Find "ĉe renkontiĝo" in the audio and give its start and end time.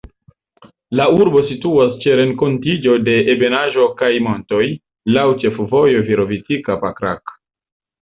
2.05-2.97